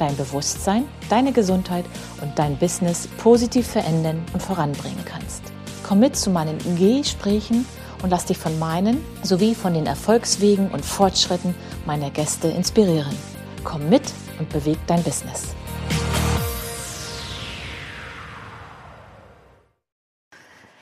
[0.00, 1.84] dein Bewusstsein, deine Gesundheit
[2.22, 5.42] und dein Business positiv verändern und voranbringen kannst.
[5.86, 7.66] Komm mit zu meinen Gesprächen
[8.02, 11.54] und lass dich von meinen sowie von den Erfolgswegen und Fortschritten
[11.86, 13.16] meiner Gäste inspirieren.
[13.64, 14.02] Komm mit
[14.38, 15.54] und beweg dein Business.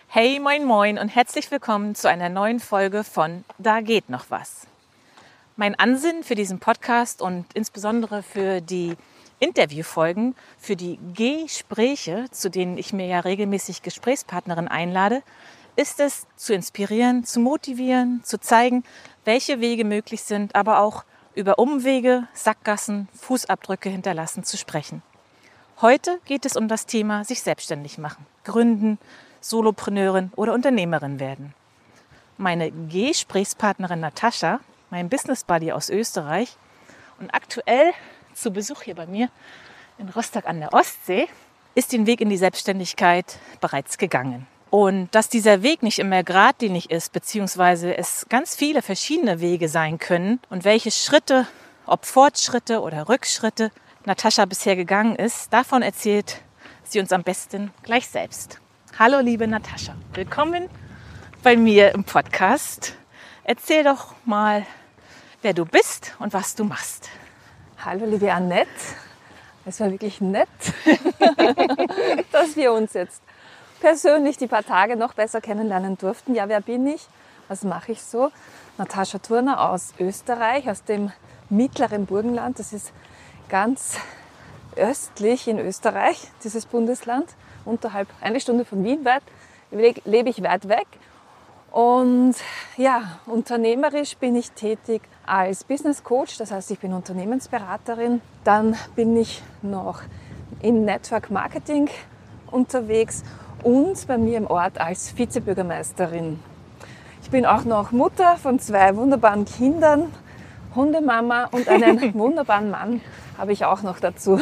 [0.08, 4.66] Hey, moin, moin und herzlich willkommen zu einer neuen Folge von Da geht noch was.
[5.58, 8.94] Mein Ansinnen für diesen Podcast und insbesondere für die
[9.38, 15.22] Interviewfolgen, für die Gespräche, zu denen ich mir ja regelmäßig Gesprächspartnerinnen einlade,
[15.74, 18.84] ist es zu inspirieren, zu motivieren, zu zeigen,
[19.24, 25.00] welche Wege möglich sind, aber auch über Umwege, Sackgassen, Fußabdrücke hinterlassen zu sprechen.
[25.80, 28.98] Heute geht es um das Thema sich selbstständig machen, gründen,
[29.40, 31.54] Solopreneurin oder Unternehmerin werden.
[32.36, 34.60] Meine Gesprächspartnerin Natascha,
[34.96, 36.56] mein Business Buddy aus Österreich
[37.20, 37.92] und aktuell
[38.32, 39.28] zu Besuch hier bei mir
[39.98, 41.28] in Rostock an der Ostsee,
[41.74, 44.46] ist den Weg in die Selbstständigkeit bereits gegangen.
[44.70, 49.98] Und dass dieser Weg nicht immer geradlinig ist, beziehungsweise es ganz viele verschiedene Wege sein
[49.98, 51.46] können und welche Schritte,
[51.84, 53.72] ob Fortschritte oder Rückschritte
[54.06, 56.40] Natascha bisher gegangen ist, davon erzählt
[56.84, 58.62] sie uns am besten gleich selbst.
[58.98, 60.70] Hallo liebe Natascha, willkommen
[61.42, 62.94] bei mir im Podcast.
[63.48, 64.66] Erzähl doch mal,
[65.42, 67.08] wer du bist und was du machst.
[67.84, 68.68] Hallo liebe Annette,
[69.64, 70.48] es war wirklich nett,
[72.32, 73.22] dass wir uns jetzt
[73.80, 76.34] persönlich die paar Tage noch besser kennenlernen durften.
[76.34, 77.06] Ja, wer bin ich?
[77.48, 78.30] Was mache ich so?
[78.78, 81.12] Natascha Turner aus Österreich, aus dem
[81.48, 82.58] mittleren Burgenland.
[82.58, 82.92] Das ist
[83.48, 83.98] ganz
[84.74, 87.26] östlich in Österreich, dieses Bundesland
[87.64, 89.22] unterhalb eine Stunde von Wien weit,
[89.70, 90.86] lebe ich weit weg.
[91.70, 92.36] Und
[92.76, 98.20] ja, unternehmerisch bin ich tätig als Business Coach, das heißt, ich bin Unternehmensberaterin.
[98.44, 100.00] Dann bin ich noch
[100.60, 101.88] im Network Marketing
[102.50, 103.22] unterwegs
[103.62, 106.38] und bei mir im Ort als Vizebürgermeisterin.
[107.22, 110.12] Ich bin auch noch Mutter von zwei wunderbaren Kindern,
[110.74, 113.00] Hundemama und einen wunderbaren Mann
[113.38, 114.40] habe ich auch noch dazu.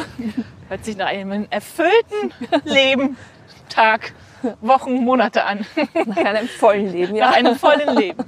[0.69, 2.31] Hört sich nach einem erfüllten
[2.63, 3.17] Leben,
[3.69, 4.13] Tag,
[4.61, 5.65] Wochen, Monate an.
[6.05, 7.29] Nach einem vollen Leben, ja.
[7.29, 8.23] Nach einem vollen Leben.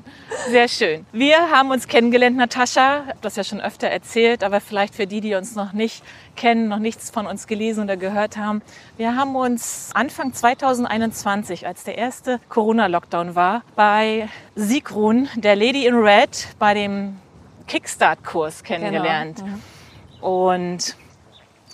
[0.49, 1.05] Sehr schön.
[1.11, 3.01] Wir haben uns kennengelernt, Natascha.
[3.03, 6.03] Ich habe das ja schon öfter erzählt, aber vielleicht für die, die uns noch nicht
[6.35, 8.61] kennen, noch nichts von uns gelesen oder gehört haben.
[8.97, 15.95] Wir haben uns Anfang 2021, als der erste Corona-Lockdown war, bei Sigrun, der Lady in
[15.95, 17.17] Red, bei dem
[17.67, 19.37] Kickstart-Kurs kennengelernt.
[19.37, 19.49] Genau.
[19.49, 19.61] Mhm.
[20.21, 20.95] Und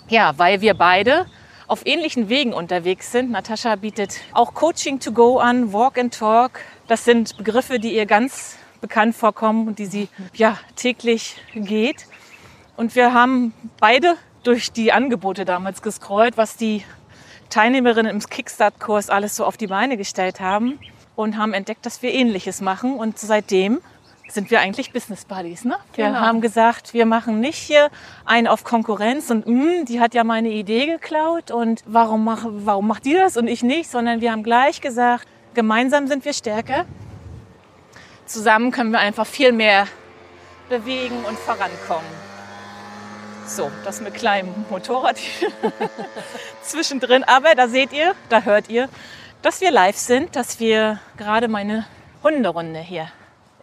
[0.08, 1.26] ja, weil wir beide
[1.74, 3.32] auf ähnlichen Wegen unterwegs sind.
[3.32, 6.60] Natascha bietet auch Coaching to go an, Walk and Talk.
[6.86, 12.06] Das sind Begriffe, die ihr ganz bekannt vorkommen und die sie ja täglich geht.
[12.76, 14.14] Und wir haben beide
[14.44, 16.84] durch die Angebote damals gescrollt, was die
[17.50, 20.78] Teilnehmerinnen im Kickstart-Kurs alles so auf die Beine gestellt haben
[21.16, 22.94] und haben entdeckt, dass wir Ähnliches machen.
[22.94, 23.80] Und seitdem
[24.34, 25.64] sind wir eigentlich Business Buddies.
[25.64, 25.76] Ne?
[25.94, 26.18] Wir genau.
[26.18, 27.90] haben gesagt, wir machen nicht hier
[28.24, 32.88] einen auf Konkurrenz und mh, die hat ja meine Idee geklaut und warum, mach, warum
[32.88, 36.84] macht die das und ich nicht, sondern wir haben gleich gesagt, gemeinsam sind wir stärker.
[38.26, 39.86] Zusammen können wir einfach viel mehr
[40.68, 42.10] bewegen und vorankommen.
[43.46, 45.18] So, das mit kleinem Motorrad
[46.62, 47.24] zwischendrin.
[47.24, 48.88] Aber da seht ihr, da hört ihr,
[49.42, 51.84] dass wir live sind, dass wir gerade meine
[52.22, 53.08] Hunderunde hier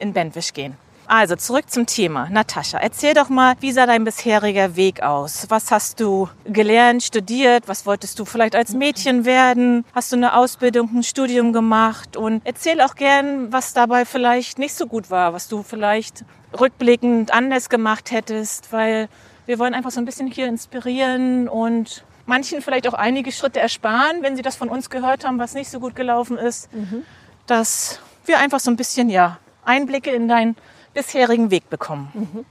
[0.01, 0.75] in Bentwisch gehen.
[1.13, 2.29] Also zurück zum Thema.
[2.29, 5.45] Natascha, erzähl doch mal, wie sah dein bisheriger Weg aus?
[5.50, 7.67] Was hast du gelernt, studiert?
[7.67, 9.83] Was wolltest du vielleicht als Mädchen werden?
[9.94, 12.15] Hast du eine Ausbildung, ein Studium gemacht?
[12.15, 16.24] Und erzähl auch gern, was dabei vielleicht nicht so gut war, was du vielleicht
[16.57, 19.09] rückblickend anders gemacht hättest, weil
[19.45, 24.21] wir wollen einfach so ein bisschen hier inspirieren und manchen vielleicht auch einige Schritte ersparen,
[24.21, 27.03] wenn sie das von uns gehört haben, was nicht so gut gelaufen ist, mhm.
[27.48, 30.56] dass wir einfach so ein bisschen ja Einblicke in deinen
[30.94, 32.12] bisherigen Weg bekommen?
[32.13, 32.46] Mhm.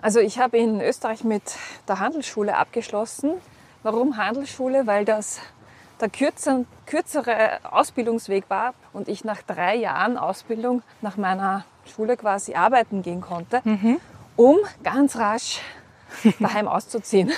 [0.00, 1.42] Also ich habe in Österreich mit
[1.88, 3.32] der Handelsschule abgeschlossen.
[3.82, 4.86] Warum Handelsschule?
[4.86, 5.40] Weil das
[6.00, 12.54] der kürzere, kürzere Ausbildungsweg war und ich nach drei Jahren Ausbildung nach meiner Schule quasi
[12.54, 14.00] arbeiten gehen konnte, mhm.
[14.36, 15.60] um ganz rasch
[16.40, 17.32] daheim auszuziehen.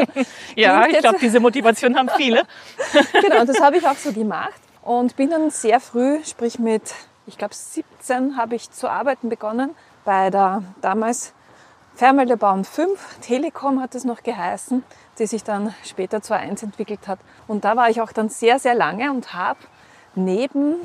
[0.56, 2.42] ja, ich glaube, diese Motivation haben viele.
[3.22, 6.94] genau, und das habe ich auch so gemacht und bin dann sehr früh, sprich mit,
[7.26, 9.70] ich glaube 17, habe ich zu arbeiten begonnen
[10.04, 11.32] bei der damals
[11.94, 14.82] Fernmeldebauen 5, Telekom hat es noch geheißen,
[15.18, 17.18] die sich dann später zur 1 entwickelt hat.
[17.46, 19.58] Und da war ich auch dann sehr, sehr lange und habe
[20.14, 20.76] neben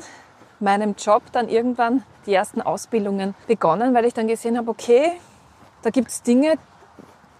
[0.60, 5.12] meinem Job dann irgendwann die ersten Ausbildungen begonnen, weil ich dann gesehen habe, okay,
[5.82, 6.54] da gibt es Dinge,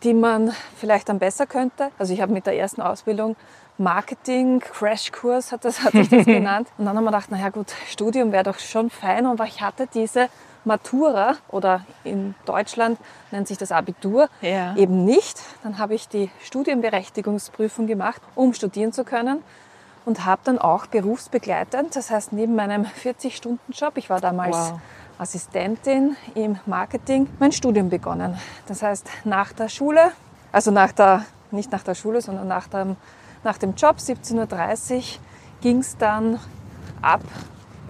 [0.02, 1.90] die man vielleicht dann besser könnte.
[1.98, 3.36] Also ich habe mit der ersten Ausbildung
[3.78, 6.68] Marketing, Crashkurs hat, das, hat sich das genannt.
[6.78, 9.26] Und dann haben wir gedacht, naja gut, Studium wäre doch schon fein.
[9.26, 10.28] Und ich hatte diese
[10.64, 12.98] Matura oder in Deutschland
[13.30, 14.74] nennt sich das Abitur Ja.
[14.76, 15.40] eben nicht.
[15.62, 19.42] Dann habe ich die Studienberechtigungsprüfung gemacht, um studieren zu können.
[20.04, 24.80] Und habe dann auch berufsbegleitend, das heißt neben meinem 40-Stunden-Job, ich war damals Wow.
[25.18, 28.38] Assistentin im Marketing, mein Studium begonnen.
[28.66, 30.12] Das heißt, nach der Schule,
[30.50, 32.96] also nach der, nicht nach der Schule, sondern nach dem,
[33.48, 35.02] nach dem Job, 17.30 Uhr,
[35.62, 36.38] ging es dann
[37.00, 37.22] ab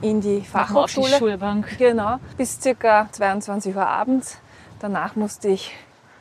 [0.01, 1.19] in die auf die Fachhochschule.
[1.19, 1.79] Schulbank.
[1.79, 4.39] Genau, bis circa 22 Uhr abends.
[4.79, 5.75] Danach musste ich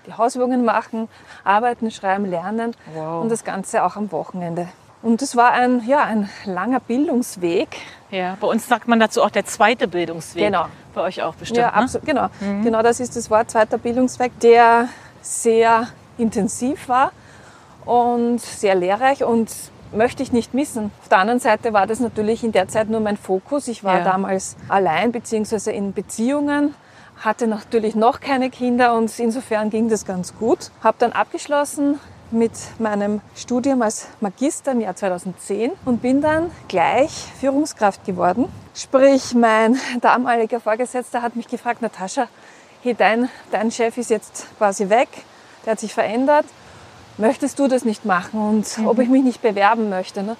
[0.07, 1.07] die Hausübungen machen,
[1.43, 3.21] arbeiten, schreiben, lernen Wow.
[3.21, 4.69] und das Ganze auch am Wochenende.
[5.03, 7.77] Und es war ein, ja, ein langer Bildungsweg.
[8.09, 10.45] Ja, bei uns sagt man dazu auch der zweite Bildungsweg.
[10.45, 10.65] Genau.
[10.95, 11.59] Bei euch auch bestimmt.
[11.59, 11.73] ja, ne?
[11.75, 12.29] absolut, genau.
[12.63, 14.89] Genau das ist das Wort, zweiter Bildungsweg, der
[15.21, 17.11] sehr intensiv war
[17.87, 19.49] und sehr lehrreich und
[19.93, 20.91] möchte ich nicht missen.
[21.01, 23.67] Auf der anderen Seite war das natürlich in der Zeit nur mein Fokus.
[23.67, 24.03] Ich war Ja.
[24.03, 25.71] damals allein bzw.
[25.71, 26.75] in Beziehungen,
[27.23, 30.69] hatte natürlich noch keine Kinder und insofern ging das ganz gut.
[30.83, 31.99] Habe dann abgeschlossen
[32.29, 38.49] mit meinem Studium als Magister im Jahr 2010 und bin dann gleich Führungskraft geworden.
[38.75, 42.27] Sprich, mein damaliger Vorgesetzter hat mich gefragt, Natascha,
[42.83, 45.07] hey, dein, dein Chef ist jetzt quasi weg,
[45.65, 46.45] der hat sich verändert.
[47.17, 50.23] Möchtest du das nicht machen und ob ich mich nicht bewerben möchte?
[50.23, 50.35] Ne?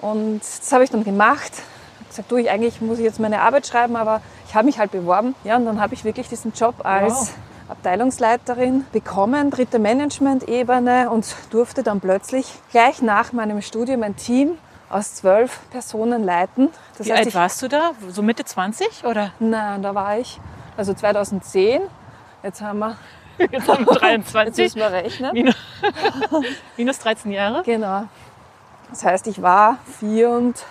[0.00, 1.52] Und das habe ich dann gemacht.
[2.00, 4.78] Hab gesagt, du, ich, eigentlich muss ich jetzt meine Arbeit schreiben, aber ich habe mich
[4.78, 5.34] halt beworben.
[5.44, 7.34] Ja, und dann habe ich wirklich diesen Job als Wow.
[7.68, 14.58] Abteilungsleiterin bekommen, dritte Management-Ebene und durfte dann plötzlich gleich nach meinem Studium ein Team
[14.90, 16.68] aus zwölf Personen leiten.
[16.98, 17.92] Das Wie heißt, alt ich, warst du da?
[18.10, 19.32] So Mitte 20 oder?
[19.40, 20.38] Nein, da war ich,
[20.76, 21.80] also 2010.
[22.42, 22.96] Jetzt haben wir,
[23.50, 24.64] Jetzt haben wir jetzt 23.
[24.64, 25.32] müssen wir rechnen.
[25.32, 25.54] Minus,
[26.76, 27.62] minus 13 Jahre.
[27.64, 28.04] Genau.
[28.90, 30.64] Das heißt, ich war 34.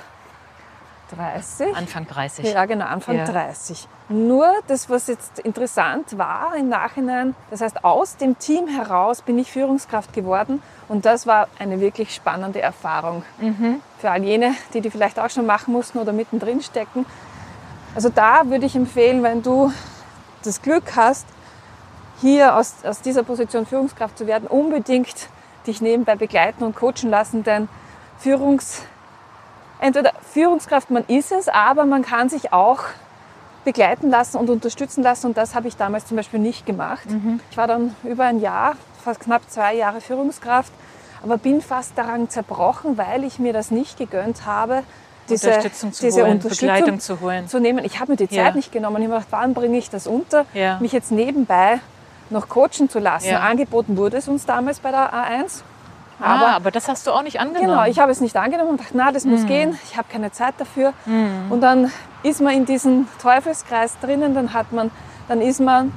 [1.75, 2.53] Anfang 30.
[2.53, 3.25] Ja, genau, Anfang Ja.
[3.25, 3.87] 30.
[4.09, 9.37] Nur das, was jetzt interessant war im Nachhinein, das heißt, aus dem Team heraus bin
[9.37, 13.23] ich Führungskraft geworden und das war eine wirklich spannende Erfahrung.
[13.99, 17.05] Für all jene, die die vielleicht auch schon machen mussten oder mittendrin stecken.
[17.95, 19.71] Also da würde ich empfehlen, wenn du
[20.43, 21.25] das Glück hast,
[22.21, 25.27] hier aus, aus dieser Position Führungskraft zu werden, unbedingt
[25.67, 27.67] dich nebenbei begleiten und coachen lassen, denn
[28.19, 28.81] Führungs,
[29.79, 32.79] entweder Führungskraft, man ist es, aber man kann sich auch
[33.65, 37.07] begleiten lassen und unterstützen lassen und das habe ich damals zum Beispiel nicht gemacht.
[37.49, 40.71] Ich war dann über ein Jahr, fast knapp zwei Jahre Führungskraft,
[41.23, 44.83] aber bin fast daran zerbrochen, weil ich mir das nicht gegönnt habe,
[45.29, 47.47] diese Unterstützung zu diese holen, Unterstützung Begleitung zu holen.
[47.47, 47.85] zu nehmen.
[47.85, 48.51] Ich habe mir die Zeit Ja.
[48.55, 48.97] nicht genommen.
[48.97, 50.79] Ich habe mir gedacht, wann bringe ich das unter, Ja.
[50.81, 51.79] mich jetzt nebenbei
[52.33, 53.29] noch coachen zu lassen.
[53.29, 53.39] Ja.
[53.39, 55.61] Angeboten wurde es uns damals bei der A1.
[56.19, 57.69] Aber, ah, aber das hast du auch nicht angenommen.
[57.69, 60.31] Genau, ich habe es nicht angenommen und dachte, na, das muss gehen, ich habe keine
[60.31, 60.93] Zeit dafür.
[61.49, 61.91] Und dann
[62.23, 64.91] ist man in diesem Teufelskreis drinnen, dann hat man,
[65.27, 65.91] dann ist man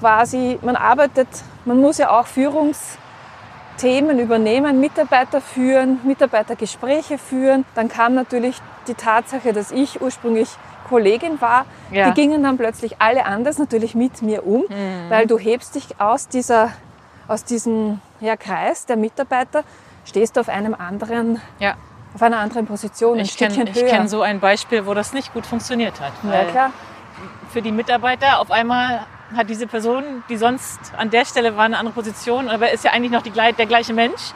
[0.00, 1.28] quasi, man arbeitet,
[1.64, 7.64] man muss ja auch Führungsthemen übernehmen, Mitarbeiter führen, Mitarbeitergespräche führen.
[7.74, 8.56] Dann kam natürlich
[8.88, 10.48] die Tatsache, dass ich ursprünglich
[10.82, 12.10] Kollegin war, Ja.
[12.10, 15.10] die gingen dann plötzlich alle anders natürlich mit mir um, Mhm.
[15.10, 16.70] weil du hebst dich aus dieser
[17.28, 19.62] aus diesem ja, Kreis der Mitarbeiter
[20.04, 21.74] stehst du auf einem anderen, ja.
[22.14, 26.00] auf einer anderen Position, Ich kenne kenn so ein Beispiel, wo das nicht gut funktioniert
[26.00, 26.12] hat.
[26.30, 26.70] ja, klar.
[27.50, 31.78] Für die Mitarbeiter auf einmal hat diese Person, die sonst an der Stelle war, eine
[31.78, 34.32] andere Position, aber ist ja eigentlich noch die, der gleiche Mensch.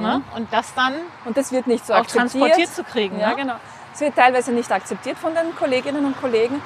[0.00, 0.22] Ne?
[0.36, 2.30] Und das dann Und das wird nicht so auch akzeptiert.
[2.32, 3.18] transportiert zu kriegen.
[3.18, 3.36] Ja, ne?
[3.36, 3.54] genau.
[3.94, 6.60] Es wird teilweise nicht akzeptiert von den Kolleginnen und Kollegen.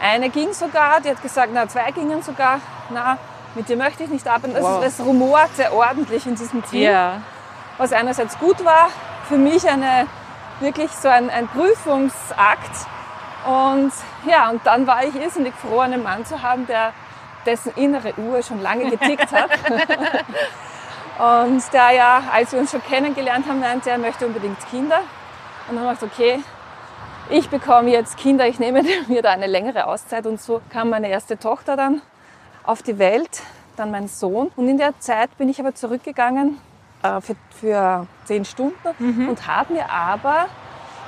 [0.00, 3.18] Eine ging sogar, die hat gesagt, na, zwei gingen sogar, na,
[3.54, 4.56] mit dir möchte ich nicht arbeiten.
[4.56, 4.82] Es, Wow.
[4.84, 6.82] es rumort sehr ordentlich in diesem Team.
[6.82, 7.20] Ja.
[7.76, 8.88] was einerseits gut war,
[9.28, 10.06] für mich eine,
[10.60, 12.86] wirklich so ein, ein Prüfungsakt.
[13.46, 13.92] Und
[14.26, 16.92] ja, und dann war ich irrsinnig froh, einen Mann zu haben, der,
[17.46, 19.50] dessen innere Uhr schon lange getickt hat.
[21.50, 25.00] und der ja, als wir uns schon kennengelernt haben, meinte, er möchte unbedingt Kinder.
[25.68, 26.42] Und dann habe ich gedacht, okay,
[27.30, 30.26] ich bekomme jetzt Kinder, ich nehme mir da eine längere Auszeit.
[30.26, 32.02] Und so kam meine erste Tochter dann
[32.64, 33.42] auf die Welt.
[33.76, 34.50] dann mein Sohn.
[34.56, 36.58] Und in der Zeit bin ich aber zurückgegangen
[37.02, 40.46] äh, für, für zehn Stunden und habe mir aber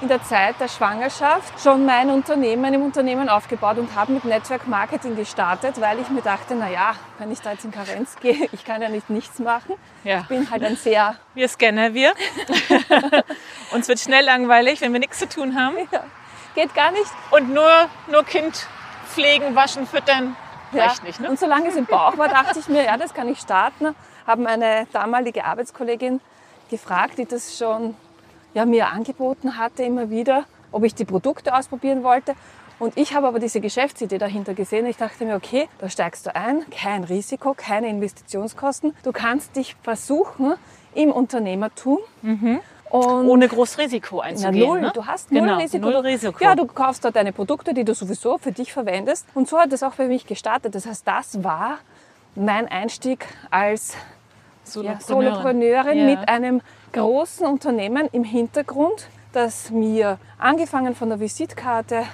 [0.03, 4.67] in der Zeit der Schwangerschaft schon mein Unternehmen im Unternehmen aufgebaut und habe mit Network
[4.67, 8.49] Marketing gestartet, weil ich mir dachte, na ja, wenn ich da jetzt in Karenz gehe,
[8.51, 9.77] ich kann ja nicht nichts machen.
[10.03, 10.23] Ja.
[10.23, 12.15] Ich bin halt ein sehr, Wir Scanner, wir.
[13.73, 15.77] Uns wird schnell langweilig, wenn wir nichts zu tun haben.
[15.93, 16.03] ja,
[16.57, 17.11] geht gar nicht.
[17.31, 17.71] Und nur,
[18.11, 18.67] nur Kind
[19.09, 20.37] pflegen, waschen, füttern.
[20.75, 21.29] Reicht nicht, ne?
[21.31, 23.95] Und solange es im Bauch war, dachte ich mir, ja, das kann ich starten.
[24.27, 26.21] Habe meine damalige Arbeitskollegin
[26.71, 27.95] gefragt, die das schon
[28.55, 32.35] ja, mir angeboten hatte immer wieder, ob ich die Produkte ausprobieren wollte.
[32.79, 34.87] Und ich habe aber diese Geschäftsidee dahinter gesehen.
[34.87, 38.95] Ich dachte mir, okay, da steigst du ein, kein Risiko, keine Investitionskosten.
[39.05, 40.55] Du kannst dich versuchen
[40.95, 41.99] im Unternehmertum.
[42.91, 44.67] Und Ohne groß Risiko einzugehen.
[44.69, 44.81] null.
[44.83, 44.91] ne?
[44.95, 45.87] Du hast null genau, Risiko.
[45.87, 46.45] Null Risiko.
[46.45, 49.27] Ja, du kaufst dort deine Produkte, die du sowieso für dich verwendest.
[49.35, 50.75] Und so hat es auch für mich gestartet.
[50.75, 51.79] Das heißt, das war
[52.35, 53.95] mein Einstieg als
[54.75, 56.05] ja, Solopreneurin Ja.
[56.05, 56.61] mit einem
[56.93, 62.05] großen Unternehmen im Hintergrund, das mir angefangen von der Visitkarte,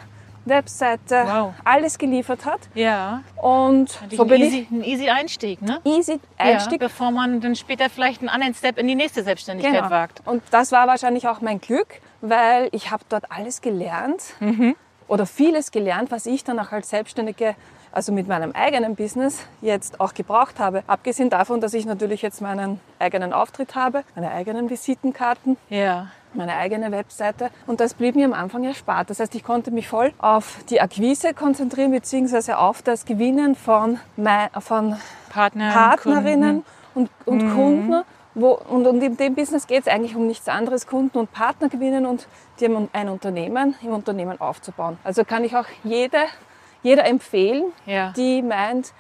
[0.45, 1.53] Webseite, Wow.
[1.65, 2.61] alles geliefert hat.
[2.75, 5.81] Ja, Und so so ein, bin easy, ein easy Einstieg, ne?
[5.85, 6.81] ich easy Einstieg.
[6.81, 9.91] Ja, bevor man dann später vielleicht einen anderen Step in die nächste Selbstständigkeit Genau.
[9.91, 10.23] wagt.
[10.27, 14.75] Und das war wahrscheinlich auch mein Glück, weil ich habe dort alles gelernt Mhm.
[15.07, 17.55] oder vieles gelernt, was ich dann auch als Selbstständige,
[17.99, 20.85] also mit meinem eigenen Business jetzt auch gebraucht habe.
[20.87, 26.55] Abgesehen davon, dass ich natürlich jetzt meinen eigenen Auftritt habe, meine eigenen Visitenkarten, Ja, meine
[26.55, 29.11] eigene Webseite und das blieb mir am Anfang erspart.
[29.11, 33.99] Das heißt, ich konnte mich voll auf die Akquise konzentrieren beziehungsweise auf das Gewinnen von,
[34.17, 34.95] mei- von
[35.29, 36.65] Partner, Partnerinnen
[36.95, 38.03] und, und Kunden.
[38.37, 41.69] Wo, und, und in dem Business geht es eigentlich um nichts anderes, Kunden und Partner
[41.69, 42.29] gewinnen und
[42.61, 44.97] die haben ein Unternehmen im Unternehmen aufzubauen.
[45.03, 46.19] Also kann ich auch jede,
[46.89, 48.13] jeder empfehlen, Ja.
[48.17, 48.93] die meint,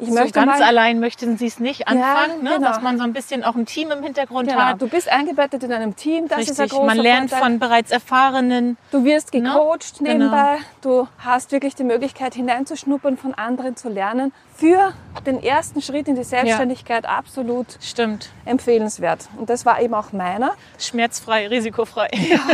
[0.00, 2.54] ich so möchte ganz mal, allein möchten sie es nicht anfangen, ne?
[2.56, 2.66] genau.
[2.68, 4.82] dass man so ein bisschen auch ein Team im Hintergrund Genau, hat.
[4.82, 7.48] du bist eingebettet in einem Team, das ist ein Richtig, großer man lernt Vorteil.
[7.50, 8.76] von bereits Erfahrenen.
[8.90, 9.40] Du wirst Ne?
[9.42, 10.10] gecoacht Genau.
[10.12, 10.56] nebenbei.
[10.82, 14.32] Du hast wirklich die Möglichkeit hineinzuschnuppern, von anderen zu lernen.
[14.56, 14.92] Für
[15.26, 18.30] den ersten Schritt in die Selbstständigkeit absolut Stimmt.
[18.46, 19.28] empfehlenswert.
[19.38, 20.54] Und das war eben auch meiner.
[20.78, 22.10] Schmerzfrei, risikofrei.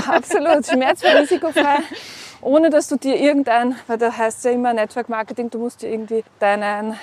[0.08, 1.78] Absolut, schmerzfrei, risikofrei.
[2.42, 5.90] Ohne dass du dir irgendein, weil da heißt ja immer Network Marketing, du musst dir
[5.90, 6.98] irgendwie deinen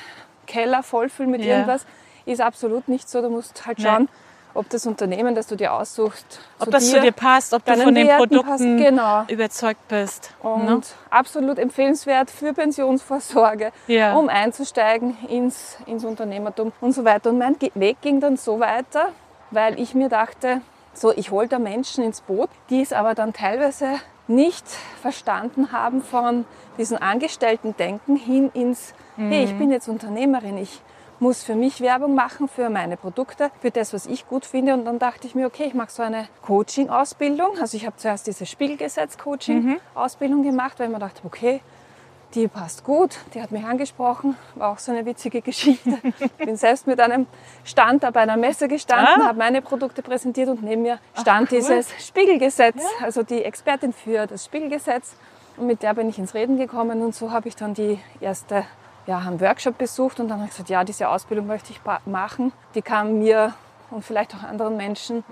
[0.47, 1.53] Keller vollfüllen mit Ja.
[1.55, 1.85] irgendwas.
[2.25, 3.21] Ist absolut nicht so.
[3.21, 3.87] Du musst halt Nein.
[3.87, 4.09] schauen,
[4.53, 7.93] ob das Unternehmen, das du dir aussuchst, Ob das zu dir passt, ob du von
[7.93, 8.63] den Werten Produkten passt.
[8.63, 9.23] Genau.
[9.27, 10.31] überzeugt bist.
[10.41, 10.81] Und ne?
[11.11, 14.15] absolut empfehlenswert für Pensionsvorsorge, Ja.
[14.15, 17.29] um einzusteigen ins, ins Unternehmertum und so weiter.
[17.29, 19.09] Und mein Weg ging dann so weiter,
[19.51, 20.61] weil ich mir dachte,
[20.93, 24.67] so, ich hole da Menschen ins Boot, die es aber dann teilweise nicht
[25.01, 26.45] verstanden haben von
[26.77, 30.81] diesem Angestellten-Denken hin ins, hey, ich bin jetzt Unternehmerin, ich
[31.19, 34.73] muss für mich Werbung machen, für meine Produkte, für das, was ich gut finde.
[34.73, 37.57] Und dann dachte ich mir, okay, ich mache so eine Coaching-Ausbildung.
[37.59, 41.61] Also ich habe zuerst diese Spiegelgesetz-Coaching-Ausbildung gemacht, weil ich mir dachte, okay,
[42.35, 45.97] die passt gut, die hat mich angesprochen, war auch so eine witzige Geschichte.
[46.37, 47.25] bin selbst mit einem
[47.63, 49.27] Stand da bei einer Messe gestanden, Ah.
[49.27, 54.45] habe meine Produkte präsentiert und neben mir stand dieses Spiegelgesetz, also die Expertin für das
[54.45, 55.15] Spiegelgesetz.
[55.55, 58.63] Und mit der bin ich ins Reden gekommen und so habe ich dann die erste
[59.07, 62.51] ja, einen Workshop besucht und dann habe ich gesagt, ja, diese Ausbildung möchte ich machen.
[62.75, 63.53] Die kann mir
[63.89, 65.23] und vielleicht auch anderen Menschen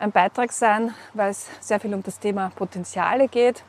[0.00, 3.62] ein Beitrag sein, weil es sehr viel um das Thema Potenziale geht.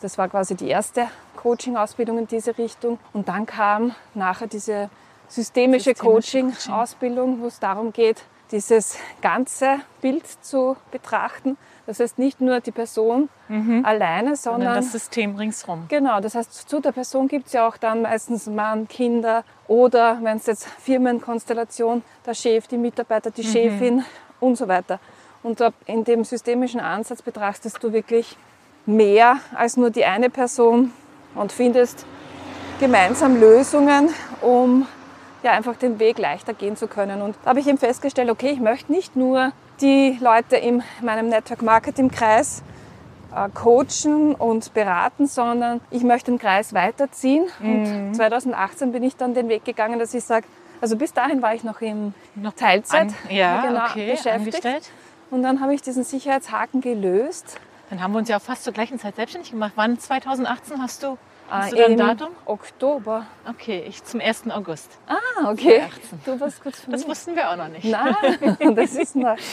[0.00, 2.98] Das war quasi die erste Coaching-Ausbildung in diese Richtung.
[3.12, 4.90] Und dann kam nachher diese
[5.28, 6.50] systemische, Systemische Coaching.
[6.50, 11.56] Coaching-Ausbildung, wo es darum geht, dieses ganze Bild zu betrachten.
[11.86, 13.28] Das heißt nicht nur die Person
[13.82, 15.86] alleine, Sondern sondern das System ringsrum.
[15.88, 20.18] Genau, das heißt, zu der Person gibt es ja auch dann meistens Mann, Kinder oder
[20.22, 24.04] wenn es jetzt Firmenkonstellation, der Chef, die Mitarbeiter, die Chefin
[24.38, 24.98] und so weiter.
[25.42, 28.36] Und in dem systemischen Ansatz betrachtest du wirklich
[28.84, 30.92] mehr als nur die eine Person
[31.38, 32.04] und findest
[32.80, 34.86] gemeinsam Lösungen, um
[35.42, 37.22] ja, einfach den Weg leichter gehen zu können.
[37.22, 41.28] Und da habe ich eben festgestellt, okay, ich möchte nicht nur die Leute in meinem
[41.28, 42.62] Network Marketing Kreis
[43.34, 47.44] äh, coachen und beraten, sondern ich möchte den Kreis weiterziehen.
[47.60, 50.46] Und 2018 bin ich dann den Weg gegangen, dass ich sage,
[50.80, 54.34] also bis dahin war ich noch in Noch Teilzeit An, ja, genau, okay, beschäftigt.
[54.34, 54.90] angestellt.
[55.30, 57.58] Und dann habe ich diesen Sicherheitshaken gelöst.
[57.90, 59.72] Dann haben wir uns ja auch fast zur gleichen Zeit selbstständig gemacht.
[59.76, 61.18] Wann 2018 hast du?
[61.48, 62.28] Hast äh, du ein Datum?
[62.46, 63.26] Oktober.
[63.48, 64.50] Okay, ich zum 1.
[64.50, 64.98] August.
[65.06, 65.80] Ah, okay.
[66.08, 66.20] 2018.
[66.24, 67.10] Du warst kurz vor Das mir.
[67.10, 67.84] wussten wir auch noch nicht.
[67.84, 69.36] Nein, das ist neu.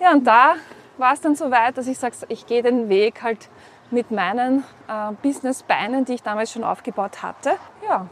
[0.00, 0.54] Ja, und da
[0.98, 3.48] war es dann so weit, dass ich sage, ich gehe den Weg halt
[3.90, 7.56] mit meinen äh, Businessbeinen, die ich damals schon aufgebaut hatte.
[7.88, 8.06] Ja,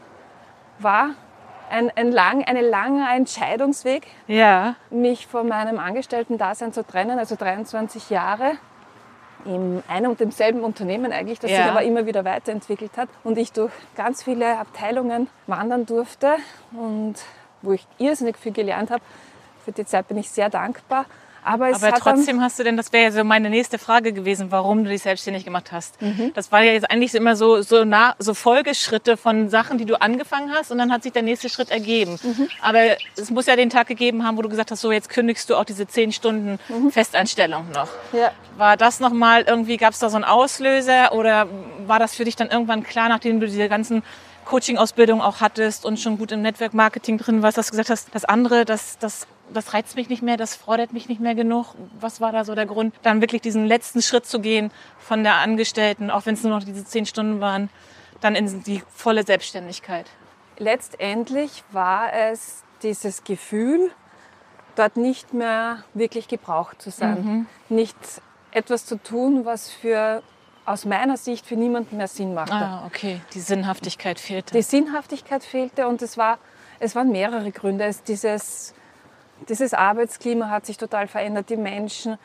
[0.81, 1.11] war
[1.71, 4.75] ein, ein lang, ein langer Entscheidungsweg, Ja.
[4.91, 8.53] mich von meinem Angestellten-Dasein zu trennen, also 23 Jahre
[9.47, 11.57] in einem und demselben Unternehmen eigentlich, das Ja.
[11.59, 16.37] sich aber immer wieder weiterentwickelt hat und ich durch ganz viele Abteilungen wandern durfte
[16.73, 17.15] und
[17.63, 19.03] wo ich irrsinnig viel gelernt habe.
[19.65, 21.07] Für die Zeit bin ich sehr dankbar.
[21.47, 24.83] Aber Aber trotzdem hast du denn, das wäre ja so meine nächste Frage gewesen, warum
[24.83, 26.03] du dich selbstständig gemacht hast.
[26.03, 26.33] Mhm.
[26.35, 30.01] Das war ja jetzt eigentlich immer so, so, nah, so Folgeschritte von Sachen, die du
[30.01, 32.19] angefangen hast und dann hat sich der nächste Schritt ergeben.
[32.23, 32.49] Mhm.
[32.63, 32.81] Aber
[33.17, 35.55] es muss ja den Tag gegeben haben, wo du gesagt hast, so jetzt kündigst du
[35.57, 36.91] auch diese zehn Stunden Mhm.
[36.91, 37.89] Festanstellung noch.
[38.13, 41.47] ja, War das nochmal irgendwie, gab es da so einen Auslöser oder
[41.87, 44.03] war das für dich dann irgendwann klar, nachdem du diese ganzen
[44.47, 48.25] Coaching-Ausbildung auch hattest und schon gut im Network-Marketing drin warst, dass du gesagt hast, das
[48.25, 51.75] andere, das, das, das reizt mich nicht mehr, das fordert mich nicht mehr genug.
[52.01, 55.37] Was war da so der Grund, dann wirklich diesen letzten Schritt zu gehen von der
[55.37, 57.71] Angestellten, auch wenn es nur noch diese zehn Stunden waren,
[58.21, 60.07] dann in die volle Selbstständigkeit?
[60.59, 63.91] letztendlich war es dieses Gefühl,
[64.75, 67.47] dort nicht mehr wirklich gebraucht zu sein.
[67.69, 67.97] Nicht
[68.51, 70.23] etwas zu tun, was für,
[70.65, 72.55] aus meiner Sicht für niemanden mehr Sinn machte.
[72.55, 74.55] Ah, okay, die Sinnhaftigkeit fehlte.
[74.55, 76.39] Die Sinnhaftigkeit fehlte und es, war,
[76.79, 77.85] es waren mehrere Gründe.
[77.85, 78.75] Es, dieses,
[79.49, 81.51] dieses Arbeitsklima hat sich total verändert.
[81.51, 82.19] Die Menschen,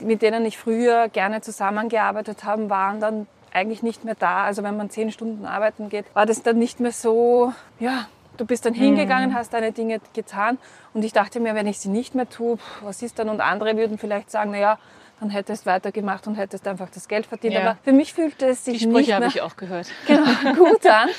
[0.00, 4.44] mit denen ich früher gerne zusammengearbeitet habe, waren dann eigentlich nicht mehr da.
[4.44, 8.44] Also wenn man zehn Stunden arbeiten geht, war das dann nicht mehr so, ja, du
[8.44, 10.58] bist dann hingegangen, hast deine Dinge getan
[10.94, 13.28] und ich dachte mir, wenn ich sie nicht mehr tue, was ist dann?
[13.28, 14.78] Und andere würden vielleicht sagen, naja,
[15.20, 17.54] dann hättest du weitergemacht und hättest einfach das Geld verdient.
[17.54, 17.60] Ja.
[17.62, 19.88] Aber für mich fühlte es sich die nicht Sprüche mehr habe ich auch gehört.
[20.06, 21.08] genau, gut an.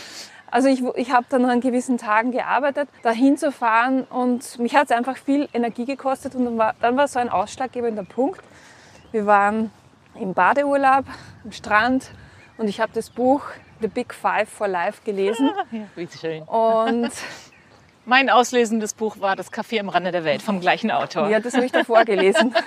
[0.51, 4.91] Also ich, ich habe dann an gewissen Tagen gearbeitet, da hinzufahren und mich hat es
[4.91, 8.41] einfach viel Energie gekostet und dann war, dann war so ein ausschlaggebender Punkt.
[9.11, 9.71] Wir waren
[10.15, 11.05] im Badeurlaub
[11.43, 12.11] am Strand
[12.57, 13.41] und ich habe das Buch
[13.81, 16.41] The Big Five for Life gelesen Ja, wie schön.
[16.43, 17.11] und
[18.05, 21.29] Mein auslösendes Buch war Das Café am Rande der Welt vom gleichen Autor.
[21.29, 22.53] ja, das habe ich davor gelesen.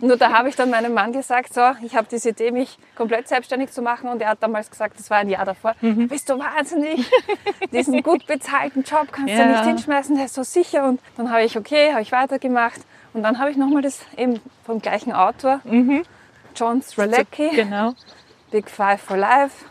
[0.00, 3.28] Nur da habe ich dann meinem Mann gesagt, so, ich habe diese Idee, mich komplett
[3.28, 4.08] selbstständig zu machen.
[4.08, 6.08] Und er hat damals gesagt, das war ein Jahr davor, Mhm.
[6.08, 7.10] bist du wahnsinnig?
[7.72, 9.46] Diesen gut bezahlten Job kannst du Ja.
[9.46, 10.88] nicht hinschmeißen, der ist so sicher.
[10.88, 12.80] Und dann habe ich, okay, habe ich weitergemacht.
[13.12, 15.60] Und dann habe ich nochmal das eben vom gleichen Autor,
[16.56, 17.92] John Strelecki, Genau.
[18.50, 19.64] Big Five for Life,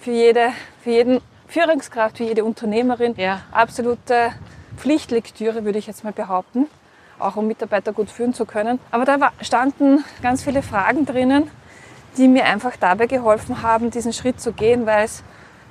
[0.00, 0.50] für, jede,
[0.82, 3.14] für jeden Führungskraft, für jede Unternehmerin.
[3.16, 3.40] Ja.
[3.52, 4.32] Absolute
[4.76, 6.66] Pflichtlektüre, würde ich jetzt mal behaupten,
[7.18, 8.78] auch um Mitarbeiter gut führen zu können.
[8.90, 11.50] Aber da standen ganz viele Fragen drinnen,
[12.16, 15.22] die mir einfach dabei geholfen haben, diesen Schritt zu gehen, weil es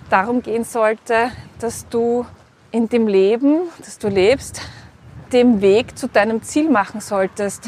[0.09, 2.25] darum gehen sollte, dass du
[2.71, 4.61] in dem Leben, das du lebst,
[5.31, 7.67] den Weg zu deinem Ziel machen solltest.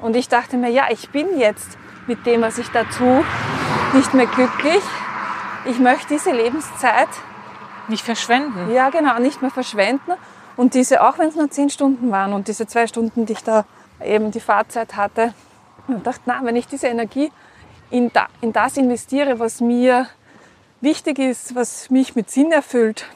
[0.00, 3.24] Und ich dachte mir, ja, ich bin jetzt mit dem, was ich da tue,
[3.94, 4.82] nicht mehr glücklich.
[5.64, 7.08] Ich möchte diese Lebenszeit
[7.88, 8.72] Nicht verschwenden.
[8.72, 10.12] ja, genau, nicht mehr verschwenden.
[10.56, 13.44] Und diese, auch wenn es nur zehn Stunden waren und diese zwei Stunden, die ich
[13.44, 13.64] da
[14.04, 15.34] eben die Fahrzeit hatte,
[15.88, 17.30] ich dachte, na, wenn ich diese Energie
[17.90, 20.08] in, da, in das investiere, was mir
[20.80, 23.06] wichtig ist, was mich mit Sinn erfüllt,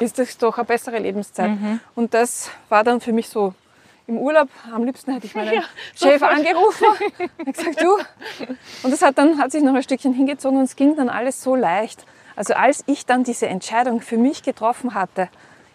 [0.00, 1.50] ist das doch eine bessere Lebenszeit.
[1.94, 3.54] Und das war dann für mich so
[4.06, 4.48] im Urlaub.
[4.72, 5.62] Am liebsten hätte ich meinen Ja,
[5.94, 6.86] Chef angerufen
[7.38, 7.96] und gesagt, du.
[8.82, 11.42] Und das hat dann hat sich noch ein Stückchen hingezogen und es ging dann alles
[11.42, 12.04] so leicht.
[12.36, 15.28] Also als ich dann diese Entscheidung für mich getroffen hatte,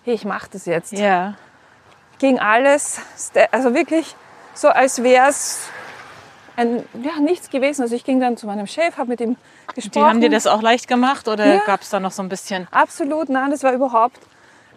[0.04, 1.36] hey, ich mache das jetzt, Ja.
[2.20, 3.00] ging alles,
[3.52, 4.16] also wirklich
[4.54, 5.68] so, als wäre es
[6.56, 7.82] ein, ja, nichts gewesen.
[7.82, 9.36] Also ich ging dann zu meinem Chef, habe mit ihm
[9.68, 10.06] Die gesprochen.
[10.08, 11.60] haben dir das auch leicht gemacht oder Ja.
[11.66, 12.68] gab es da noch so ein bisschen?
[12.72, 14.20] Absolut, nein, das war überhaupt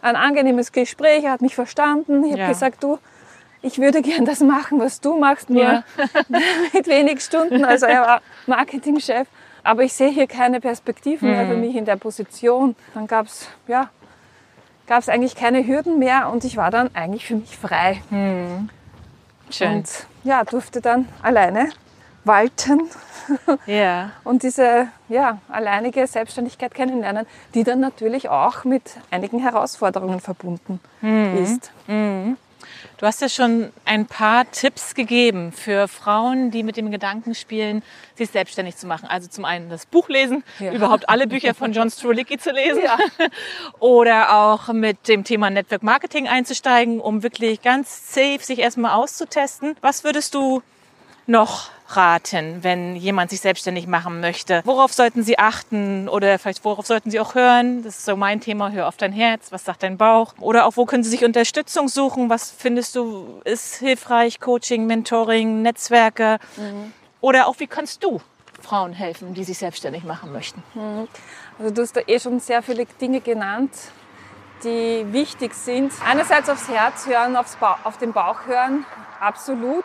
[0.01, 1.25] ein angenehmes Gespräch.
[1.25, 2.25] Er hat mich verstanden.
[2.25, 2.49] Ich habe Ja.
[2.49, 2.99] gesagt, du,
[3.61, 5.83] ich würde gern das machen, was du machst, nur Ja.
[6.73, 7.65] mit wenig Stunden.
[7.65, 9.27] Also er war Marketingchef.
[9.62, 11.49] Aber ich sehe hier keine Perspektiven mehr Mhm.
[11.49, 12.77] für mich in der Position.
[12.95, 13.91] Dann gab es ja,
[14.87, 18.03] gab's eigentlich keine Hürden mehr und ich war dann eigentlich für mich frei.
[19.51, 19.77] Schön.
[19.77, 21.70] Und ja, durfte dann alleine
[22.25, 22.83] walten
[23.66, 24.11] ja.
[24.25, 30.81] und diese ja, alleinige Selbstständigkeit kennenlernen, die dann natürlich auch mit einigen Herausforderungen verbunden
[31.40, 31.70] ist.
[32.99, 37.83] Du hast ja schon ein paar Tipps gegeben für Frauen, die mit dem Gedanken spielen,
[38.14, 39.07] sich selbstständig zu machen.
[39.09, 40.72] Also zum einen das Buch lesen, Ja.
[40.72, 42.83] überhaupt alle Bücher von John Strulicki zu lesen.
[42.83, 42.96] Ja.
[43.81, 49.77] Oder auch mit dem Thema Network Marketing einzusteigen, um wirklich ganz safe sich erstmal auszutesten.
[49.83, 50.62] Was würdest du
[51.27, 54.62] noch raten, wenn jemand sich selbstständig machen möchte?
[54.64, 57.83] Worauf sollten sie achten oder vielleicht worauf sollten sie auch hören?
[57.83, 60.35] Das ist so mein Thema, hör auf dein Herz, was sagt dein Bauch?
[60.40, 62.31] Oder auch wo können sie sich Unterstützung suchen?
[62.31, 64.40] Was findest du ist hilfreich?
[64.40, 66.38] Coaching, Mentoring, Netzwerke?
[67.20, 68.20] Oder auch wie kannst du
[68.61, 70.62] Frauen helfen, die sich selbstständig machen möchten?
[71.59, 73.72] Also du hast da eh schon sehr viele Dinge genannt,
[74.64, 75.92] die wichtig sind.
[76.05, 78.85] Einerseits aufs Herz hören, aufs ba auf den Bauch hören,
[79.20, 79.85] absolut.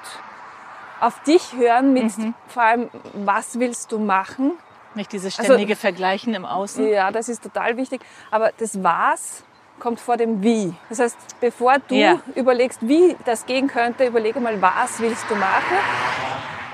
[1.01, 2.33] Auf dich hören mit Mhm.
[2.47, 4.53] vor allem, was willst du machen?
[4.95, 6.87] Nicht dieses Also- ständige Vergleichen im Außen.
[6.87, 8.01] Ja, das ist total wichtig.
[8.29, 9.43] Aber das Was
[9.79, 10.73] kommt vor dem Wie.
[10.89, 12.19] Das heißt, bevor du Ja.
[12.35, 15.77] überlegst, wie das gehen könnte, überlege mal, was willst du machen.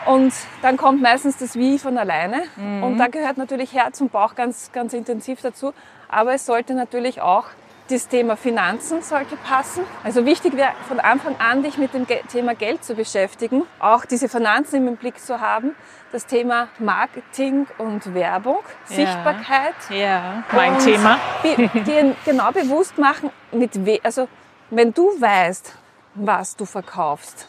[0.08, 2.44] Und dann kommt meistens das Wie von alleine.
[2.58, 2.84] Mhm.
[2.84, 5.74] Und da gehört natürlich Herz und Bauch ganz, ganz intensiv dazu.
[6.10, 7.46] Aber es sollte natürlich auch
[7.90, 9.84] das Thema Finanzen sollte passen.
[10.04, 14.28] Also wichtig wäre von Anfang an, dich mit dem Thema Geld zu beschäftigen, auch diese
[14.30, 15.76] Finanzen im Blick zu haben,
[16.12, 18.96] das Thema Marketing und Werbung, Ja.
[18.96, 19.76] Sichtbarkeit.
[19.90, 21.20] Ja, mein Und Thema.
[21.44, 24.28] Dir genau bewusst machen, mit we also
[24.70, 25.74] wenn du weißt,
[26.16, 27.48] was du verkaufst.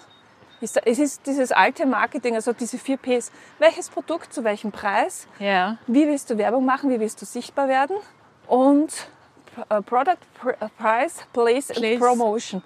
[0.61, 3.33] ist- Es ist dieses alte Marketing, also diese vier Ps.
[3.59, 5.27] Welches Produkt zu welchem Preis?
[5.39, 6.91] Ja, Wie willst du Werbung machen?
[6.91, 7.97] Wie willst du sichtbar werden?
[8.47, 8.93] Und
[9.83, 11.93] Product, Pr- äh, Price, Place, Place.
[11.93, 12.63] and Promotion.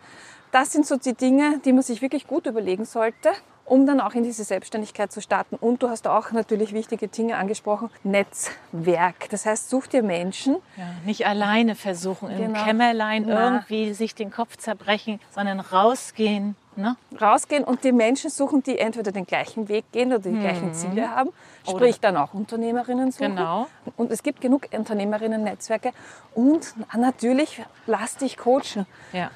[0.50, 3.30] Das sind so die Dinge, die man sich wirklich gut überlegen sollte,
[3.64, 5.56] um dann auch in diese Selbstständigkeit zu starten.
[5.56, 7.88] Und du hast auch natürlich wichtige Dinge angesprochen.
[8.02, 9.28] Netzwerk.
[9.30, 10.84] Das heißt, such dir Menschen, ja.
[11.06, 12.64] Nicht alleine versuchen, im Genau.
[12.64, 13.44] Kämmerlein Na.
[13.54, 16.56] irgendwie sich den Kopf zerbrechen, sondern rausgehen.
[16.74, 16.96] Ne?
[17.20, 21.10] rausgehen und die Menschen suchen, die entweder den gleichen Weg gehen oder die gleichen Ziele
[21.14, 21.28] haben.
[21.68, 23.36] Sprich dann auch Unternehmerinnen suchen.
[23.36, 23.68] Genau.
[23.96, 25.92] Und es gibt genug Unternehmerinnen-Netzwerke.
[26.34, 28.86] Und natürlich lass dich coachen.
[29.12, 29.30] Ja.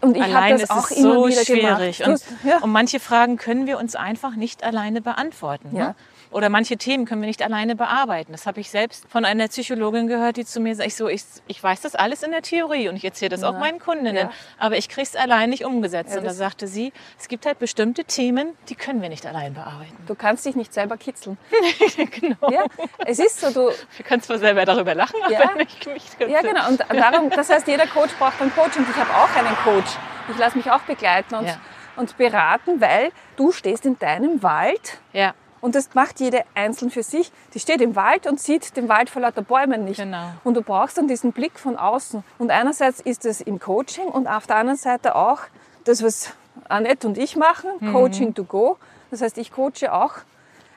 [0.00, 1.98] Und ich habe das ist auch immer so wieder schwierig.
[1.98, 2.22] gemacht.
[2.44, 2.58] Und, ja.
[2.58, 5.76] und manche Fragen können wir uns einfach nicht alleine beantworten.
[5.76, 5.88] Ja.
[5.88, 5.94] Ne?
[6.32, 8.30] Oder manche Themen können wir nicht alleine bearbeiten.
[8.30, 11.24] Das habe ich selbst von einer Psychologin gehört, die zu mir sagt, ich, so, ich,
[11.48, 13.58] ich weiß das alles in der Theorie und ich erzähle das auch Ja.
[13.58, 14.30] meinen Kundinnen, Ja.
[14.58, 16.12] aber ich kriege es allein nicht umgesetzt.
[16.12, 19.54] Ja, und da sagte sie, es gibt halt bestimmte Themen, die können wir nicht allein
[19.54, 19.96] bearbeiten.
[20.06, 21.36] Du kannst dich nicht selber kitzeln.
[22.20, 22.50] genau.
[22.50, 22.64] Ja,
[23.06, 25.42] es ist so, du, Wir können zwar selber darüber lachen, Ja.
[25.42, 26.68] aber nicht mich ja genau.
[26.68, 29.90] Und darum, das heißt, jeder Coach braucht einen Coach und ich habe auch einen Coach.
[30.30, 31.58] Ich lasse mich auch begleiten und,
[31.96, 37.02] und beraten, weil du stehst in deinem Wald Ja, Und das macht jede einzeln für
[37.02, 37.30] sich.
[37.54, 39.98] Die steht im Wald und sieht den Wald vor lauter Bäumen nicht.
[39.98, 40.30] Genau.
[40.44, 42.24] Und du brauchst dann diesen Blick von außen.
[42.38, 45.40] Und einerseits ist es im Coaching und auf der anderen Seite auch
[45.84, 46.32] das, was
[46.68, 47.92] Annette und ich machen, Mhm.
[47.92, 48.76] Coaching to go.
[49.10, 50.14] Das heißt, ich coache auch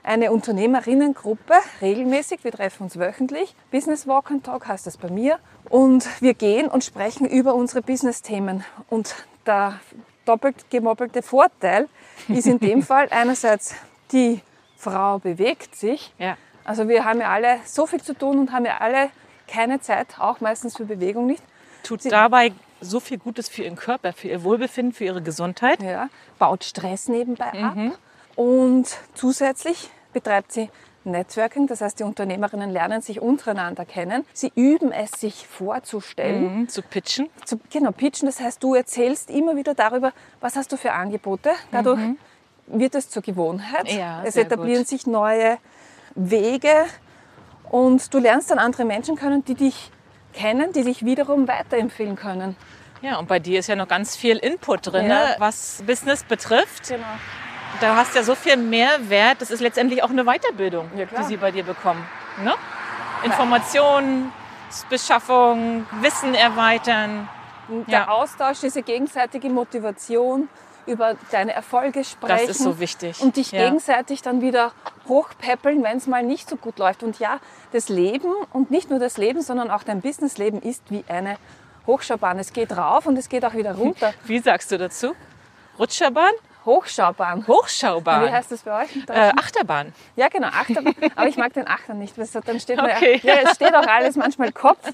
[0.04, 2.44] eine Unternehmerinnengruppe regelmäßig.
[2.44, 3.56] Wir treffen uns wöchentlich.
[3.72, 5.40] Business Walk and Talk heißt das bei mir.
[5.70, 8.66] Und wir gehen und sprechen über unsere Business-Themen.
[8.90, 9.16] Und
[9.46, 9.80] der
[10.26, 11.88] doppelt gemoppelte Vorteil
[12.28, 13.76] ist in dem Fall einerseits,
[14.12, 14.42] die
[14.84, 16.14] Frau bewegt sich.
[16.20, 16.38] ja.
[16.66, 19.10] Also wir haben ja alle so viel zu tun und haben ja alle
[19.50, 21.44] keine Zeit, auch meistens für Bewegung nicht.
[21.84, 25.84] Tut dabei so viel Gutes für ihren Körper, für ihr Wohlbefinden, für ihre Gesundheit.
[25.84, 26.08] Ja,
[26.40, 27.64] baut Stress nebenbei Mhm.
[27.92, 28.00] ab.
[28.38, 30.70] Und zusätzlich betreibt sie
[31.04, 34.24] Networking, das heißt, die Unternehmerinnen lernen sich untereinander kennen.
[34.32, 36.60] Sie üben es, sich vorzustellen.
[36.62, 37.30] Mhm, zu pitchen.
[37.44, 41.52] Zu, genau, pitchen, das heißt, du erzählst immer wieder darüber, was hast du für Angebote.
[41.72, 42.00] Dadurch
[42.68, 43.92] wird es zur Gewohnheit.
[43.92, 44.88] Ja, es etablieren gut.
[44.88, 45.58] sich neue
[46.16, 46.86] Wege
[47.70, 49.92] und du lernst dann andere Menschen kennen, die dich
[50.34, 52.56] kennen, die dich wiederum weiterempfehlen können.
[53.02, 55.26] Ja, und bei dir ist ja noch ganz viel Input drin, Ja.
[55.26, 56.88] ne, was Business betrifft.
[56.90, 57.04] Genau.
[57.82, 59.42] Da hast ja so viel Mehrwert.
[59.42, 62.06] Das ist letztendlich auch eine Weiterbildung, Ja, die sie bei dir bekommen.
[62.44, 62.54] Ne?
[63.24, 64.32] Informationen,
[64.90, 67.28] Beschaffung, Wissen erweitern.
[67.88, 68.08] Der Ja.
[68.10, 70.50] Austausch, diese gegenseitige Motivation,
[70.86, 72.48] über deine Erfolge sprechen.
[72.48, 73.22] Das ist so wichtig.
[73.22, 73.66] Und dich Ja.
[73.66, 74.72] gegenseitig dann wieder
[75.08, 77.04] hochpäppeln, wenn es mal nicht so gut läuft.
[77.04, 77.40] Und ja,
[77.72, 81.38] das Leben und nicht nur das Leben, sondern auch dein Businessleben ist wie eine
[81.88, 82.40] Hochschaubahn.
[82.40, 84.14] Es geht rauf und es geht auch wieder runter.
[84.26, 85.14] Wie sagst du dazu?
[85.78, 86.32] Rutscherbahn?
[86.66, 87.46] Hochschaubahn.
[87.48, 88.26] Hochschaubahn?
[88.26, 88.90] Wie heißt das bei euch?
[89.10, 89.32] äh?
[89.38, 89.94] Achterbahn.
[90.16, 90.96] Ja, genau, Achterbahn.
[91.16, 92.18] Aber ich mag den Achter nicht.
[92.18, 93.20] weil Dann steht mir, Okay.
[93.24, 94.94] ja, es steht auch alles manchmal Kopf.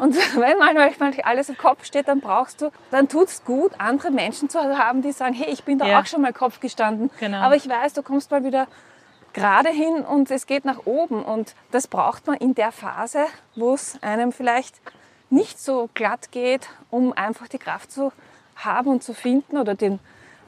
[0.00, 4.10] Und wenn manchmal alles im Kopf steht, dann brauchst du, dann tut es gut, andere
[4.10, 6.00] Menschen zu haben, die sagen, hey, ich bin da Ja.
[6.00, 7.10] auch schon mal Kopf gestanden.
[7.18, 7.38] Genau.
[7.38, 8.66] Aber ich weiß, du kommst mal wieder
[9.32, 11.22] gerade hin und es geht nach oben.
[11.24, 14.76] Und das braucht man in der Phase, wo es einem vielleicht
[15.30, 18.12] nicht so glatt geht, um einfach die Kraft zu
[18.56, 20.00] haben und zu finden oder den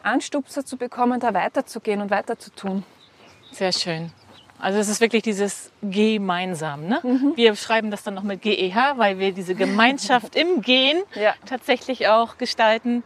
[0.04, 2.84] Anstupser zu bekommen, da weiterzugehen und weiterzutun.
[3.52, 4.12] Sehr schön.
[4.58, 6.86] Also es ist wirklich dieses gemeinsam.
[6.86, 7.00] Ne?
[7.02, 7.32] Mhm.
[7.36, 11.34] Wir schreiben das dann noch mit GEH, weil wir diese Gemeinschaft im Gehen Ja.
[11.46, 13.02] tatsächlich auch gestalten.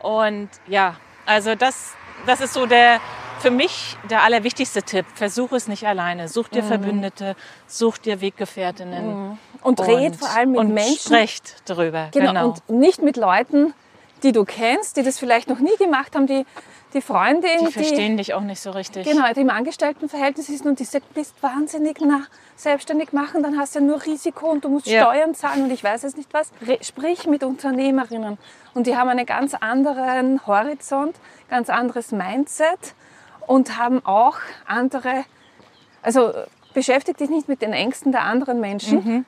[0.00, 1.94] Und ja, also das,
[2.26, 3.00] das ist so der
[3.40, 5.06] für mich der allerwichtigste Tipp.
[5.14, 6.28] Versuch es nicht alleine.
[6.28, 6.54] Such Mhm.
[6.54, 7.36] dir Verbündete,
[7.68, 9.38] such dir Weggefährtinnen.
[9.62, 10.98] Und red vor allem mit und Menschen.
[10.98, 12.08] sprecht drüber.
[12.12, 12.48] Genau, Genau.
[12.48, 13.72] und nicht mit Leuten,
[14.22, 16.44] die du kennst, die das vielleicht noch nie gemacht haben, die
[16.94, 19.06] die Freundin, Die verstehen dich auch nicht so richtig.
[19.06, 22.22] Genau, die im Angestelltenverhältnis ist und die sagt, bist wahnsinnig na,
[22.56, 25.02] selbstständig machen, dann hast du ja nur Risiko und du musst Ja.
[25.02, 26.50] Steuern zahlen und ich weiß es nicht was.
[26.80, 28.38] Sprich mit Unternehmerinnen
[28.72, 31.14] und die haben einen ganz anderen Horizont,
[31.50, 32.94] ganz anderes Mindset
[33.46, 35.24] und haben auch andere,
[36.00, 36.32] also
[36.72, 39.26] beschäftigt dich nicht mit den Ängsten der anderen Menschen, Mhm.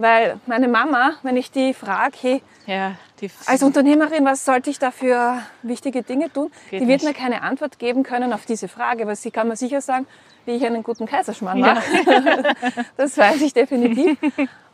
[0.00, 4.78] Weil meine Mama, wenn ich die frage, hey, Ja, die, als Unternehmerin, was sollte ich
[4.78, 6.50] da für wichtige Dinge tun?
[6.70, 7.08] Geht die wird nicht.
[7.08, 10.06] mir keine Antwort geben können auf diese Frage, aber sie kann mir sicher sagen,
[10.46, 11.74] wie ich einen guten Kaiserschmarrn Ja.
[11.74, 12.54] mache.
[12.96, 14.18] das weiß ich definitiv.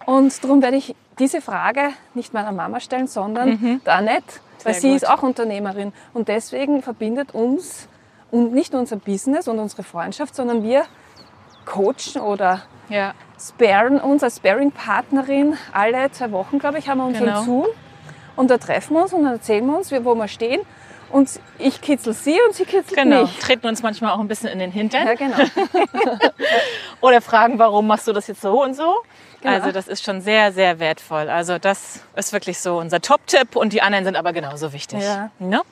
[0.05, 4.25] Und darum werde ich diese Frage nicht meiner Mama stellen, sondern der Annette,
[4.63, 4.75] weil Mhm.
[4.75, 4.97] Sehr sie gut.
[4.97, 5.93] ist auch Unternehmerin.
[6.15, 7.89] Und deswegen verbindet uns
[8.31, 10.85] und nicht nur unser Business und unsere Freundschaft, sondern wir
[11.67, 17.27] coachen oder ja, sparen uns als Sparing-Partnerin alle zwei Wochen, glaube ich, haben wir unseren
[17.27, 17.43] Genau.
[17.43, 17.67] Zoom.
[18.37, 20.61] Und da treffen wir uns und dann erzählen wir uns, wo wir stehen.
[21.11, 23.23] Und ich kitzel sie und sie kitzelt genau.
[23.23, 23.39] mich.
[23.39, 25.37] Treten uns manchmal auch ein bisschen in den Hintern Ja, genau.
[27.01, 28.97] oder fragen, warum machst du das jetzt so und so.
[29.41, 29.55] Genau.
[29.55, 31.29] Also das ist schon sehr, sehr wertvoll.
[31.29, 35.03] Also das ist wirklich so unser Top-Tipp und die anderen sind aber genauso wichtig.
[35.03, 35.31] Ja.
[35.39, 35.63] Ne?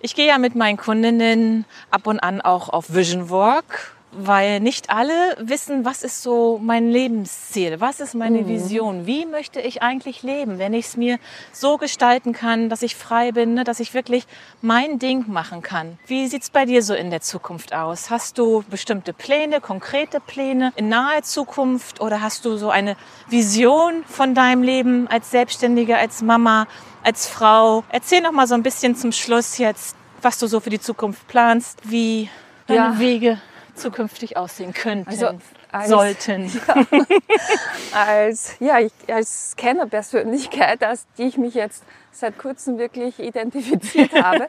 [0.00, 4.90] Ich gehe ja mit meinen Kundinnen ab und an auch auf Vision Walk, weil nicht
[4.90, 8.48] alle wissen, was ist so mein Lebensziel, was ist meine Mhm.
[8.48, 11.18] Vision, wie möchte ich eigentlich leben, wenn ich es mir
[11.52, 14.26] so gestalten kann, dass ich frei bin, ne, dass ich wirklich
[14.60, 15.98] mein Ding machen kann.
[16.06, 18.10] Wie sieht's bei dir so in der Zukunft aus?
[18.10, 22.96] Hast du bestimmte Pläne, konkrete Pläne in naher Zukunft oder hast du so eine
[23.28, 26.66] Vision von deinem Leben als Selbstständige, als Mama,
[27.02, 27.84] als Frau?
[27.90, 31.26] Erzähl noch mal so ein bisschen zum Schluss jetzt, was du so für die Zukunft
[31.28, 32.28] planst, wie
[32.66, 32.98] deine Ja.
[32.98, 33.38] Wege
[33.74, 35.38] zukünftig aussehen könnten, Also,
[35.72, 36.50] als- sollten.
[37.92, 41.82] Als, ja, ich, als Kennerpersönlichkeit, als die ich mich jetzt
[42.12, 44.48] seit kurzem wirklich identifiziert habe.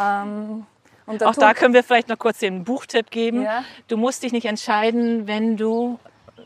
[0.00, 0.66] ähm,
[1.06, 3.42] und Auch da können wir vielleicht noch kurz den Buchtipp geben.
[3.42, 3.64] Ja.
[3.88, 5.98] Du musst dich nicht entscheiden, wenn du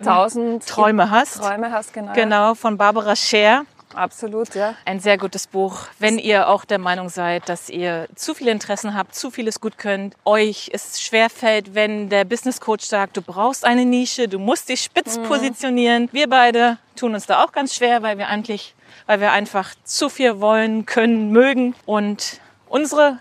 [0.04, 1.38] tausend Träume hast.
[1.38, 2.12] Träume hast, genau.
[2.12, 3.64] Genau, von Barbara Scher.
[3.94, 4.74] Absolut, ja.
[4.84, 5.86] Ein sehr gutes Buch.
[5.98, 9.78] Wenn ihr auch der Meinung seid, dass ihr zu viele Interessen habt, zu vieles gut
[9.78, 14.68] könnt, euch es schwerfällt, wenn der Business Coach sagt, du brauchst eine Nische, du musst
[14.68, 15.22] dich spitz Mhm.
[15.24, 16.08] positionieren.
[16.12, 18.74] Wir beide tun uns da auch ganz schwer, weil wir eigentlich,
[19.06, 21.74] weil wir einfach zu viel wollen, können, mögen.
[21.86, 23.18] Und unsere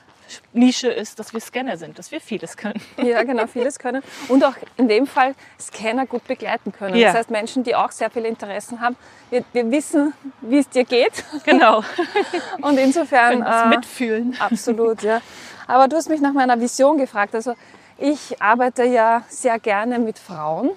[0.54, 2.82] Nische ist, dass wir Scanner sind, dass wir vieles können.
[2.98, 4.04] Ja, genau, vieles können.
[4.28, 6.96] Und auch in dem Fall Scanner gut begleiten können.
[6.96, 7.08] Ja.
[7.08, 8.96] Das heißt, Menschen, die auch sehr viele Interessen haben,
[9.30, 11.24] wir, wir wissen, wie es dir geht.
[11.44, 11.84] Genau.
[12.62, 13.42] Und insofern.
[13.42, 14.38] Äh, mitfühlen.
[14.40, 15.22] Absolut, ja.
[15.68, 17.34] Aber du hast mich nach meiner Vision gefragt.
[17.34, 17.56] Also
[17.98, 20.72] ich arbeite ja sehr gerne mit Frauen,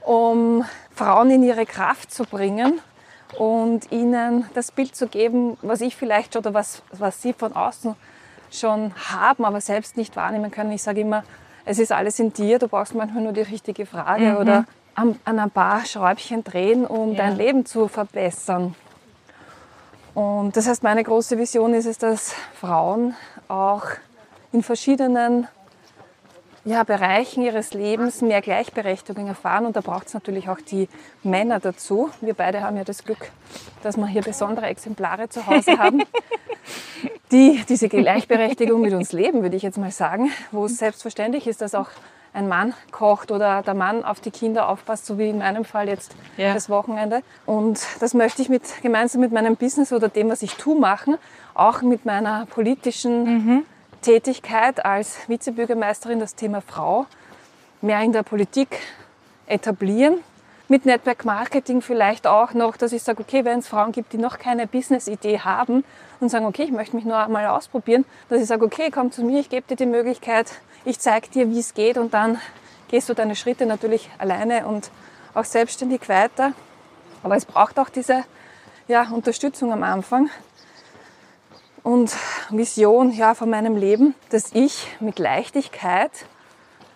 [0.00, 2.80] um Frauen in ihre Kraft zu bringen
[3.38, 7.94] und ihnen das Bild zu geben, was ich vielleicht oder was, was sie von außen
[8.50, 10.72] schon haben, aber selbst nicht wahrnehmen können.
[10.72, 11.24] Ich sage immer,
[11.64, 15.38] es ist alles in dir, du brauchst manchmal nur die richtige Frage oder an, an
[15.38, 17.18] ein paar Schräubchen drehen, um Ja.
[17.18, 18.74] dein Leben zu verbessern.
[20.14, 23.14] Und das heißt, meine große Vision ist es, dass Frauen
[23.48, 23.84] auch
[24.52, 25.46] in verschiedenen
[26.66, 29.66] ja, Bereichen ihres Lebens mehr Gleichberechtigung erfahren.
[29.66, 30.88] Und da braucht es natürlich auch die
[31.22, 32.10] Männer dazu.
[32.20, 33.30] Wir beide haben ja das Glück,
[33.82, 36.02] dass wir hier besondere Exemplare zu Hause haben,
[37.30, 41.60] die diese Gleichberechtigung mit uns leben, würde ich jetzt mal sagen, wo es selbstverständlich ist,
[41.62, 41.88] dass auch
[42.34, 45.88] ein Mann kocht oder der Mann auf die Kinder aufpasst, so wie in meinem Fall
[45.88, 46.52] jetzt Ja.
[46.52, 47.22] das Wochenende.
[47.46, 51.16] Und das möchte ich mit, gemeinsam mit meinem Business oder dem, was ich tue, machen,
[51.54, 53.64] auch mit meiner politischen
[54.06, 57.06] Tätigkeit als Vizebürgermeisterin das Thema Frau
[57.82, 58.68] mehr in der Politik
[59.48, 60.18] etablieren.
[60.68, 64.18] Mit Network Marketing vielleicht auch noch, dass ich sage, okay, wenn es Frauen gibt, die
[64.18, 65.82] noch keine Business-Idee haben
[66.20, 69.24] und sagen, okay, ich möchte mich nur einmal ausprobieren, dass ich sage, okay, komm zu
[69.24, 70.52] mir, ich gebe dir die Möglichkeit,
[70.84, 72.40] ich zeige dir, wie es geht und dann
[72.86, 74.92] gehst du deine Schritte natürlich alleine und
[75.34, 76.52] auch selbstständig weiter.
[77.24, 78.22] Aber es braucht auch diese
[78.86, 80.30] ja, Unterstützung am Anfang
[81.86, 82.12] und
[82.50, 86.10] Vision ja, von meinem Leben, dass ich mit Leichtigkeit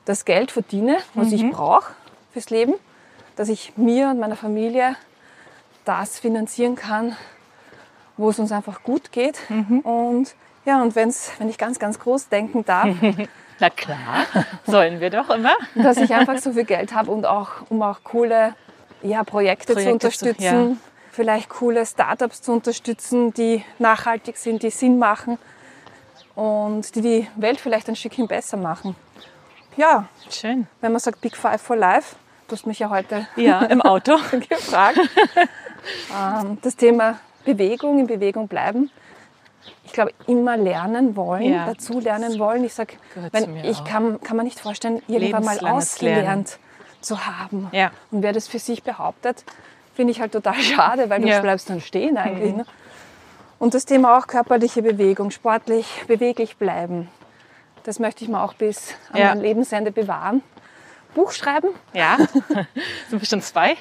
[0.05, 1.93] das Geld verdiene, was ich brauche
[2.33, 2.75] fürs Leben,
[3.37, 4.97] dass ich mir und meiner Familie
[5.85, 7.17] das finanzieren kann,
[8.17, 9.39] wo es uns einfach gut geht.
[9.85, 12.89] Und ja, und wenn's, wenn ich ganz, ganz groß denken darf,
[13.61, 14.25] Na klar,
[14.67, 15.53] sollen wir doch immer.
[15.77, 18.55] dass ich einfach so viel Geld habe und auch, um auch coole
[19.03, 20.77] ja, Projekte, Projekte zu zu- unterstützen, ja.
[21.11, 25.39] Vielleicht coole Startups zu unterstützen, die nachhaltig sind, die Sinn machen
[26.35, 28.95] und die die Welt vielleicht ein Stückchen besser machen.
[29.77, 30.67] Ja, Schön.
[30.81, 32.17] wenn man sagt Big Five for Life,
[32.49, 34.17] du hast mich ja heute Ja, im Auto.
[34.49, 34.99] gefragt,
[36.17, 38.91] ähm, das Thema Bewegung, in Bewegung bleiben,
[39.85, 41.67] ich glaube, immer lernen wollen, Ja.
[41.67, 42.65] dazu lernen wollen.
[42.65, 42.95] Ich sage,
[43.49, 43.85] mir ich auch.
[43.85, 46.19] kann, kann man nicht vorstellen, irgendwann mal Lebenslanges Lernen.
[46.19, 46.59] ausgelernt
[47.01, 47.69] zu haben.
[47.73, 47.91] Ja.
[48.11, 49.45] Und wer das für sich behauptet,
[50.01, 51.39] finde ich halt total schade, weil du Ja.
[51.39, 51.43] Mhm.
[51.43, 52.55] bleibst dann stehen eigentlich.
[52.55, 52.65] Ne?
[53.59, 57.09] Und das Thema auch körperliche Bewegung, sportlich, beweglich bleiben.
[57.83, 59.29] Das möchte ich mir auch bis an Ja.
[59.29, 60.43] mein Lebensende bewahren.
[61.15, 62.17] Buch schreiben, Ja,
[63.11, 63.77] sind bestimmt zwei.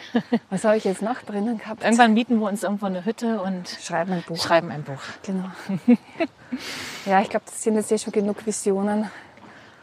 [0.50, 1.84] was habe ich jetzt noch drinnen gehabt?
[1.84, 4.36] Irgendwann mieten wir uns irgendwo eine Hütte und Schreiben ein Buch.
[4.44, 5.00] schreiben ein Buch.
[5.24, 5.46] Genau.
[7.06, 9.10] ja, ich glaube, das sind jetzt eh schon genug Visionen.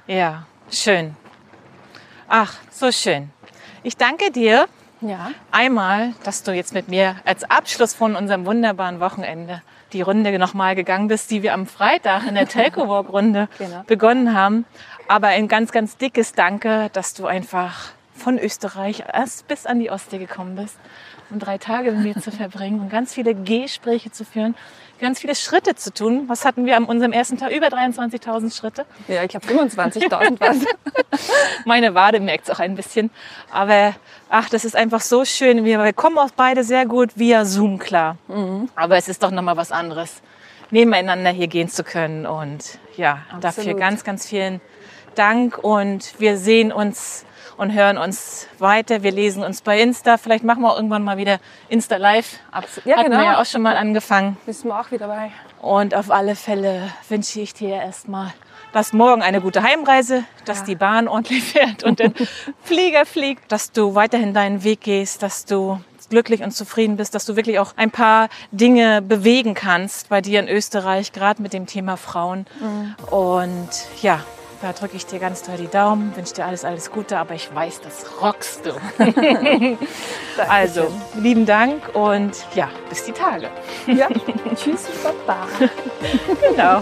[0.07, 1.17] Ja, schön.
[2.29, 3.31] Ach, so schön.
[3.85, 4.67] Ich danke dir
[5.01, 10.37] Ja, einmal, dass du jetzt mit mir als Abschluss von unserem wunderbaren Wochenende die Runde
[10.39, 13.83] nochmal gegangen bist, die wir am Freitag in der Telco Walk Runde Genau.
[13.87, 14.65] begonnen haben.
[15.09, 19.91] Aber ein ganz, ganz dickes Danke, dass du einfach von Österreich erst bis an die
[19.91, 20.77] Ostsee gekommen bist,
[21.31, 24.55] um drei Tage mit mir zu verbringen und ganz viele Gespräche zu führen,
[25.01, 26.25] ganz viele Schritte zu tun.
[26.29, 27.53] Was hatten wir an unserem ersten Tag?
[27.53, 28.87] Über 23.000 Schritte.
[29.09, 30.57] ja ich glaube 25.000 was.
[31.65, 33.11] Meine Wade merkt es auch ein bisschen.
[33.53, 33.95] Aber
[34.29, 35.65] ach, das ist einfach so schön.
[35.65, 38.17] Wir, wir kommen auch beide sehr gut via Zoom klar.
[38.75, 40.23] Aber es ist doch nochmal was anderes,
[40.71, 42.27] nebeneinander hier gehen zu können.
[42.27, 43.81] Und ja, dafür Absolut.
[43.81, 44.61] ganz, ganz vielen
[45.15, 45.59] Dank.
[45.59, 47.25] Und wir sehen uns
[47.57, 49.03] und hören uns weiter.
[49.03, 50.17] Wir lesen uns bei Insta.
[50.19, 51.39] Vielleicht machen wir auch irgendwann mal wieder
[51.69, 52.39] Insta Live.
[52.51, 52.87] Absolut.
[52.87, 53.23] Ja, Hatten genau.
[53.23, 54.37] wir ja auch schon mal angefangen.
[54.47, 55.31] Müssen wir auch wieder bei.
[55.61, 58.33] Und auf alle Fälle wünsche ich dir erstmal,
[58.73, 60.65] dass morgen eine gute Heimreise, dass Ja.
[60.67, 62.13] die Bahn ordentlich fährt und der
[62.63, 67.25] Flieger fliegt, dass du weiterhin deinen Weg gehst, dass du glücklich und zufrieden bist, dass
[67.25, 71.67] du wirklich auch ein paar Dinge bewegen kannst bei dir in Österreich, gerade mit dem
[71.67, 72.47] Thema Frauen.
[73.11, 73.69] Und
[74.03, 74.21] ja,
[74.63, 77.55] da drücke ich dir ganz doll die Daumen, wünsche dir alles, alles Gute, aber ich
[77.55, 78.73] weiß, das rockst du.
[80.49, 80.89] also,
[81.21, 83.49] lieben Dank und ja, bis die Tage.
[83.87, 84.09] Ja,
[84.55, 85.47] tschüss, Baba.
[86.51, 86.81] Genau.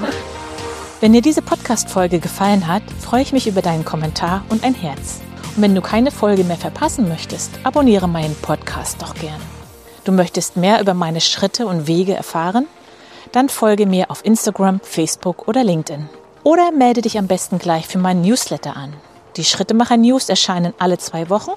[1.00, 5.20] Wenn dir diese Podcast-Folge gefallen hat, freue ich mich über deinen Kommentar und ein Herz.
[5.56, 9.40] Und wenn du keine Folge mehr verpassen möchtest, abonniere meinen Podcast doch gern.
[10.04, 12.66] Du möchtest mehr über meine Schritte und Wege erfahren?
[13.32, 16.08] Dann folge mir auf Instagram, Facebook oder LinkedIn.
[16.44, 18.92] Oder melde dich am besten gleich für meinen Newsletter an.
[19.36, 21.52] Die Schrittemacher News erscheinen alle zwei Wochen